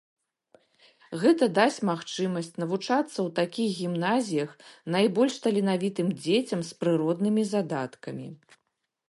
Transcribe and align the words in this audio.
Гэта 1.23 1.43
дасць 1.57 1.75
магчымасць 1.89 2.49
навучацца 2.63 3.13
ў 3.13 3.27
такіх 3.41 3.69
гімназіях 3.83 4.57
найбольш 4.97 5.39
таленавітым 5.45 6.07
дзецям 6.25 6.67
з 6.73 6.81
прыроднымі 6.83 7.47
задаткамі. 7.53 8.27